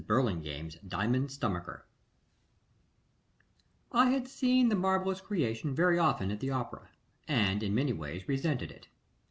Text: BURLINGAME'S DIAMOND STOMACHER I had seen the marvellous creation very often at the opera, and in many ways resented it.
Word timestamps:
BURLINGAME'S 0.07 0.77
DIAMOND 0.87 1.29
STOMACHER 1.31 1.85
I 3.91 4.09
had 4.09 4.27
seen 4.27 4.69
the 4.69 4.75
marvellous 4.75 5.21
creation 5.21 5.75
very 5.75 5.99
often 5.99 6.31
at 6.31 6.39
the 6.39 6.49
opera, 6.49 6.89
and 7.27 7.61
in 7.61 7.75
many 7.75 7.93
ways 7.93 8.27
resented 8.27 8.71
it. 8.71 8.87